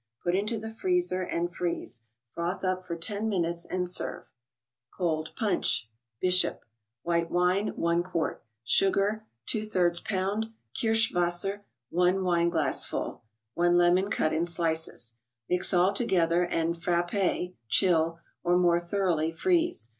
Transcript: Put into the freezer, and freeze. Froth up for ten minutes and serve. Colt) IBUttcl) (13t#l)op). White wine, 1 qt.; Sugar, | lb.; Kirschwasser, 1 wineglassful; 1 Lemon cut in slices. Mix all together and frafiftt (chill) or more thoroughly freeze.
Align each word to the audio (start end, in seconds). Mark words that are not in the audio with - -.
Put 0.23 0.33
into 0.33 0.57
the 0.57 0.71
freezer, 0.71 1.21
and 1.21 1.55
freeze. 1.55 2.05
Froth 2.33 2.63
up 2.63 2.83
for 2.83 2.95
ten 2.95 3.29
minutes 3.29 3.67
and 3.67 3.87
serve. 3.87 4.33
Colt) 4.97 5.29
IBUttcl) 5.39 5.83
(13t#l)op). 6.23 6.59
White 7.03 7.29
wine, 7.29 7.67
1 7.75 8.03
qt.; 8.05 8.39
Sugar, 8.63 9.27
| 9.37 9.47
lb.; 9.47 10.53
Kirschwasser, 10.73 11.61
1 11.91 12.15
wineglassful; 12.15 13.21
1 13.53 13.77
Lemon 13.77 14.09
cut 14.09 14.33
in 14.33 14.45
slices. 14.45 15.17
Mix 15.47 15.71
all 15.71 15.93
together 15.93 16.45
and 16.47 16.73
frafiftt 16.73 17.53
(chill) 17.67 18.17
or 18.43 18.57
more 18.57 18.79
thoroughly 18.79 19.31
freeze. 19.31 19.89